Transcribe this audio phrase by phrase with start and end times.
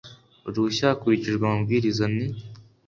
[0.47, 2.17] uruhushya hakurikijwe amabwiriza n